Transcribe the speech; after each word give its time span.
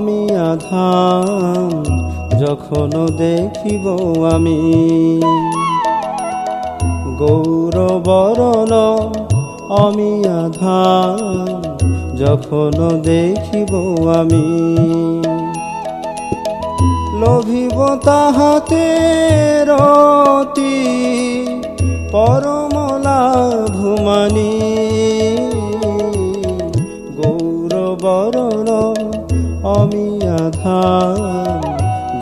আমি 0.00 0.22
আধাম 0.50 1.70
যখন 2.40 2.90
দেখিব 3.16 3.84
আমি। 4.34 4.60
গৌরবরণ, 7.18 8.72
আমি 9.76 10.12
আধাম 10.40 11.58
যখন 12.16 12.76
দেখিব 13.02 13.72
আমি। 14.20 14.48
লভিব 17.20 17.76
তাহাতে 18.04 18.86
রতি 19.68 20.78
পরমলা 22.12 23.22
ঘুমানি 23.76 24.54
গৌরবরণ 27.16 28.49
আমি 29.72 30.06
আধার 30.40 31.60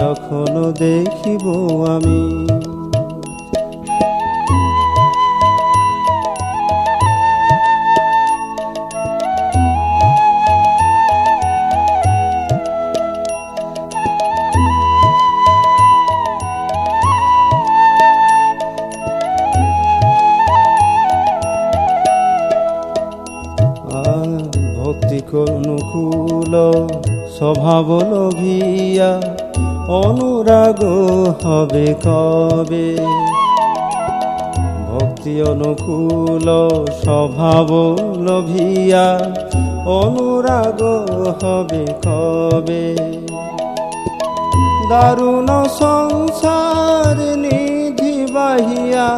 যখন 0.00 0.52
দেখিব 0.78 1.44
আমি। 1.88 2.22
স্বভাব 27.38 27.86
লোভিয়া, 28.10 29.12
অনুরাগ 29.88 30.80
হবে 31.44 31.94
কবে? 32.04 32.96
ভক্তি 34.90 35.42
অনুকূল, 35.42 36.48
স্বভাব 37.04 37.68
লোভিয়া, 38.18 39.06
অনুরাগ 39.86 40.80
হবে 41.42 41.84
কবে? 42.04 42.96
দারুণ 44.90 45.48
সংসার 45.80 47.16
নিধি 47.38 48.32
বাহিয়া, 48.32 49.08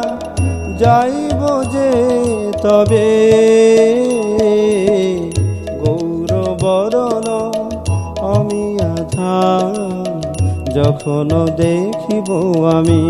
যাইব 0.77 1.41
যে 1.71 1.89
তবে। 2.61 3.09
যখন 10.75 11.29
দেখিব 11.57 12.27
আমি। 12.77 13.03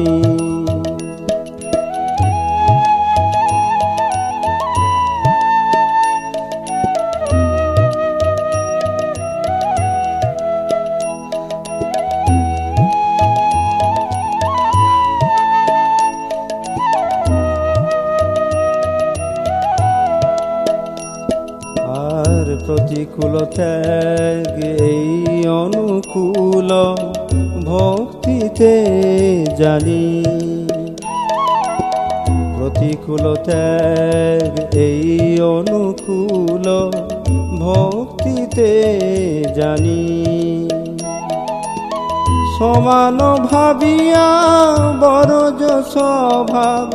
অনুকূল 25.47 26.69
ভক্তিতে 27.65 28.73
জানি। 29.57 30.23
প্রতিকূল 32.57 33.35
ত্যাগ 33.35 34.75
এই 34.75 35.39
অনুকূল 35.41 36.65
ভক্তিতে 37.59 38.69
জানি। 39.55 40.03
সমান 42.57 43.19
ভাবিয়া 43.51 44.29
বরজ 45.01 45.61
স্বভাব 45.93 46.89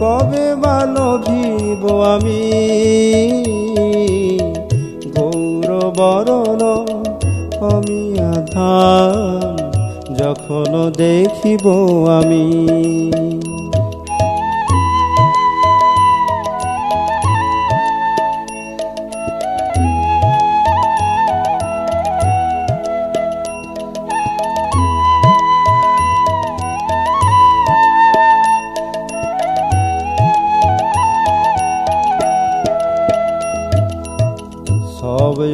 কবে 0.00 0.54
বা 0.54 0.86
লোভিব 0.86 1.82
আমি? 2.02 2.44
গৌরবরণ 5.16 6.60
আমি 7.62 8.00
আধার 8.34 9.12
যখন 10.18 10.72
দেখিব 10.96 11.64
আমি। 12.08 12.44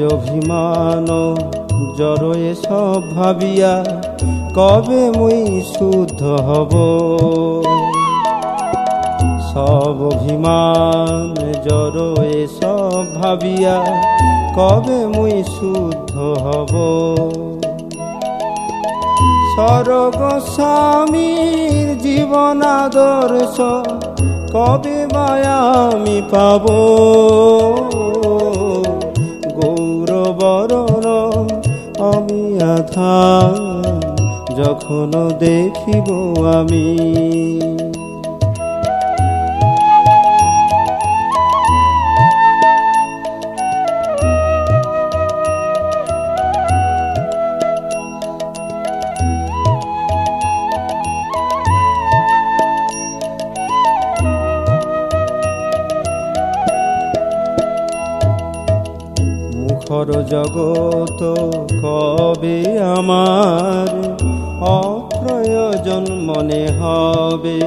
অভিমান 0.09 1.09
জড়য়ে 1.97 2.55
সব 2.55 3.17
ভাবিয়া 3.17 3.85
কবে 4.55 5.19
মুই 5.19 5.63
শুদ্ধ 5.79 6.23
হব? 6.23 6.71
সব 9.53 10.03
অভিমান 10.03 11.35
জড়য়ে 11.69 12.49
সব 12.49 13.23
ভাবিয়া 13.23 13.85
কবে 14.57 15.07
মুই 15.07 15.45
শুদ্ধ 15.61 16.17
হব? 16.17 16.77
স্বর্গ 19.55 20.55
স্বামীর 20.55 21.99
জীবন 21.99 22.63
আদর্শ 22.63 23.61
কবে 24.55 25.07
মায়া 25.15 25.57
আমি 25.57 26.23
পাব? 26.31 26.69
গৌরবরণ 29.57 31.58
আমি 32.19 32.43
আধা 32.75 33.17
যখন 34.59 35.11
দেখিব 35.41 36.09
আমি। 36.59 36.87
জগত 60.31 61.21
কবে 61.83 62.59
আমার 62.97 63.89
অপ্রয়োজন 64.61 66.05
মনে 66.23 66.65
হবে? 66.81 67.59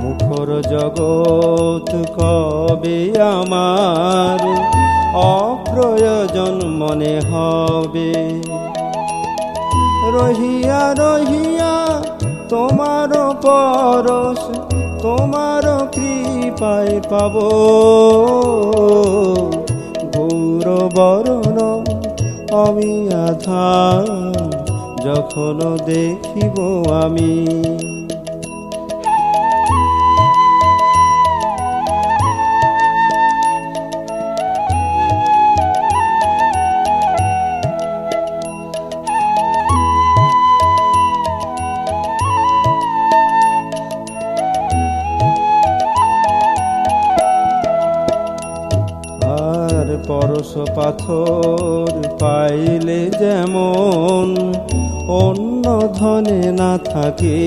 মুখর 0.00 0.48
জগৎ 0.70 1.90
কবে 2.16 2.98
আমার 3.20 4.40
অপ্রয়োজন 5.14 6.54
মনে 6.82 7.14
হবে? 7.30 8.12
রহিয়া 10.16 10.82
রহিয়া, 10.98 11.74
তোমার 12.48 13.10
পরশ, 13.42 14.40
তোমার 15.02 15.64
কৃপায় 15.92 17.00
পাব। 17.10 17.34
গৌরবরণ 20.96 21.84
আমি 22.60 22.92
আধার 23.26 24.06
যখন 25.06 25.58
দেখিব 25.86 26.56
আমি। 27.02 27.34
যেমন 53.30 54.26
অন্য 55.20 55.64
ধনে 55.98 56.42
না 56.60 56.72
থাকে 56.90 57.38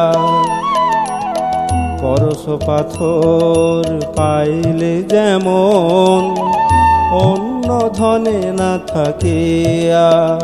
আর 0.00 0.20
পরশ 2.00 2.44
পাথর 2.66 3.82
পাইলে 4.16 4.94
যেমন 5.12 6.20
অন্য 7.24 7.68
ধনে 7.96 8.40
না 8.60 8.72
থাকে 8.86 9.40
আর 10.10 10.40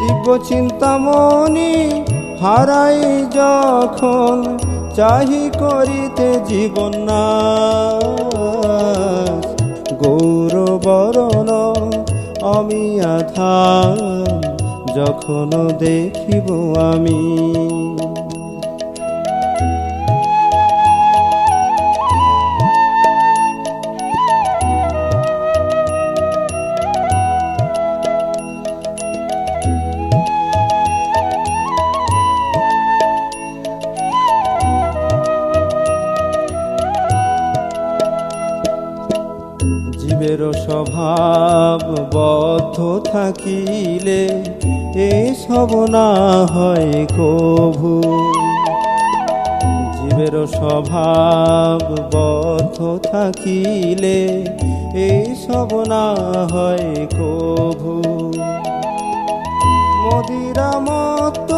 দিব্য 0.00 0.26
চিন্তামণি 0.48 1.74
হারাই 2.42 3.00
যখন 3.38 4.36
চাহি 4.96 5.44
করিতে 5.62 6.28
জীবন 6.48 6.92
না 7.08 7.24
গৌরবরণ 10.00 11.48
আমি 12.42 12.82
আধা 13.10 13.56
যখন 14.96 15.50
দেখিব 15.78 16.46
আমি। 16.90 17.20
জীবের 40.30 40.52
স্বভাব 40.52 41.80
বদ্ধ 42.14 43.06
থাকিলে 43.12 44.22
এসব 44.94 45.70
না 45.84 46.08
হয় 46.46 47.06
কভু। 47.16 48.02
জীবের 49.96 50.46
স্বভাব 50.46 51.82
বদ্ধ 52.14 52.98
থাকিলে 53.12 54.20
এসব 54.94 55.68
না 55.88 56.06
হয় 56.52 57.06
কভু। 57.12 57.94
মদিরা 60.04 60.70
মত 60.80 61.50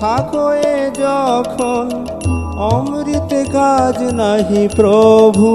থাকো 0.00 0.52
এ 0.52 0.90
যখন, 0.90 1.86
অমৃত 2.56 3.52
কাজ 3.52 4.02
নাহি 4.02 4.68
প্রভু। 4.76 5.50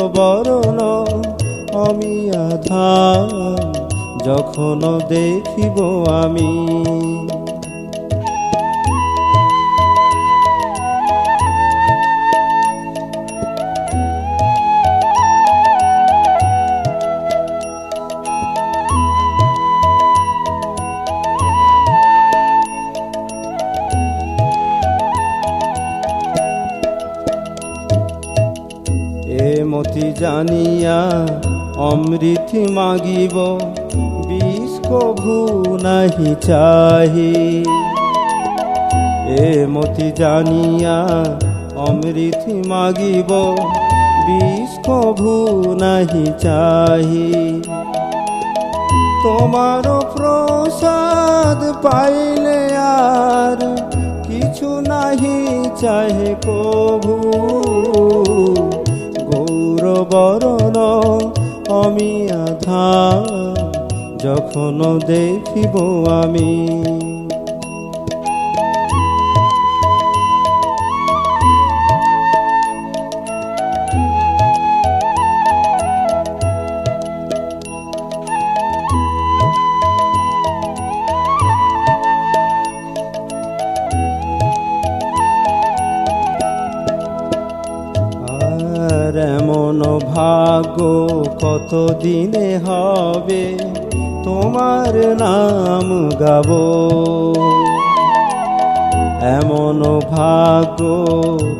গৌরবরণ 0.00 0.78
আমি 1.76 2.14
আধা 2.44 2.92
যখন 4.26 4.80
দেখিব 5.08 5.76
আমি। 6.22 6.52
জানিয়া 30.20 31.00
অমৃত 31.90 32.50
মাগিব, 32.76 33.36
বিষ 34.28 34.72
কভু 34.90 35.36
নাহি 35.82 36.30
চাহি। 36.46 37.34
এ 39.44 39.66
মতি 39.66 40.08
জানিয়া 40.16 40.98
অমৃত 41.86 42.42
মাগিব, 42.66 43.30
বিষ 44.26 44.72
কভু 44.86 45.34
নাহি 45.80 46.26
চাহি। 46.42 47.30
তোমার 49.24 49.84
প্রসাদ 50.14 51.60
পাইলে 51.84 52.60
আর 53.02 53.58
কিছু 54.26 54.68
নাহি 54.90 55.36
চাহে 55.80 56.30
কভু। 56.46 57.16
গৌরবরণ 60.10 61.20
আমি 61.80 62.10
আধা 62.46 62.90
যখন 64.24 64.78
দেখিব 65.06 65.74
আমি। 66.20 66.50
কত 91.50 91.96
দিনে 92.02 92.58
হবে 92.66 93.58
তোমার 94.24 94.94
নাম 94.96 96.08
গাব? 96.08 96.50
এমন 99.22 100.00
ভাগ্য 100.10 100.80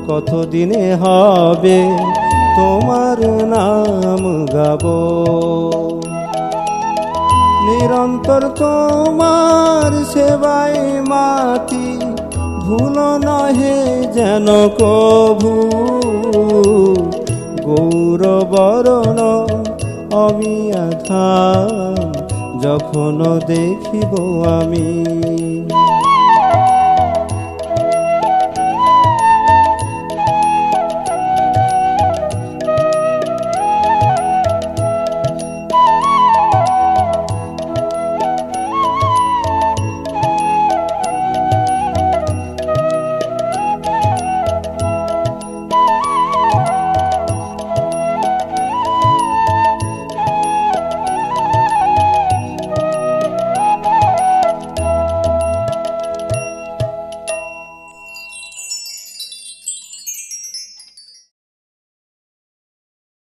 কত 0.08 0.44
দিনে 0.50 0.94
হবে 0.94 1.78
তোমার 2.56 3.46
নাম 3.46 4.46
গাব? 4.46 4.84
নিরন্তর 7.66 8.48
তোমার 8.56 10.04
সেবায় 10.04 11.02
মাতি 11.02 11.98
ভুল 12.60 12.98
নহে 12.98 14.08
যেন 14.12 14.68
কভু। 14.68 15.70
গৌরবরণ 17.64 19.18
আমি 20.14 20.54
আধা 20.80 21.28
যখন 22.62 23.18
দেখিব 23.48 24.12
আমি। 24.58 24.88